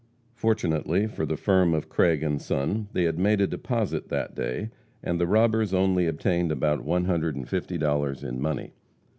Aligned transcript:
Fortunately 0.33 1.05
for 1.05 1.27
the 1.27 1.37
firm 1.37 1.75
of 1.75 1.87
Craig 1.87 2.27
& 2.39 2.39
Son, 2.41 2.87
they 2.91 3.03
had 3.03 3.19
made 3.19 3.39
a 3.39 3.45
deposit 3.45 4.09
that 4.09 4.33
day 4.33 4.71
and 5.03 5.19
the 5.19 5.27
robbers 5.27 5.75
only 5.75 6.07
obtained 6.07 6.51
about 6.51 6.83
one 6.83 7.05
hundred 7.05 7.35
and 7.35 7.47
fifty 7.47 7.77
dollars 7.77 8.23
in 8.23 8.41
money. 8.41 8.71